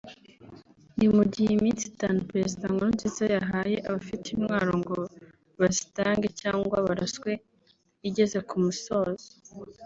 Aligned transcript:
ni 0.97 1.07
mu 1.15 1.23
gihe 1.31 1.49
iminsi 1.57 1.83
itanu 1.91 2.19
Perezida 2.29 2.65
Nkurunziza 2.73 3.23
yahaye 3.35 3.77
abafite 3.87 4.25
intwaro 4.29 4.71
ngo 4.81 4.97
bazitange 5.59 6.27
cyangwa 6.41 6.75
baraswe 6.87 7.31
igeze 8.07 8.37
ku 8.49 8.55
musozo 8.65 9.27